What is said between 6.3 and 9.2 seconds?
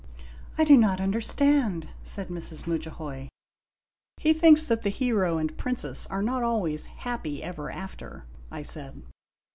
always 'happy ever after,'' I said.